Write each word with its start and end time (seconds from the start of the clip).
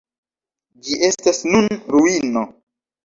Ĝi 0.87 0.97
estas 1.09 1.43
nun 1.51 1.69
ruino. 1.97 2.47